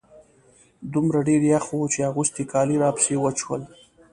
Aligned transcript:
دومره 0.93 1.19
ډېر 1.27 1.41
يخ 1.53 1.65
و 1.77 1.91
چې 1.93 1.99
اغوستي 2.09 2.43
کالي 2.51 2.75
راپسې 2.83 3.15
وچ 3.23 3.35
شول. 3.43 3.61